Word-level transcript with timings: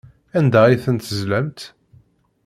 Anda 0.37 0.59
ay 0.65 0.77
ten-tezlamt? 0.85 1.59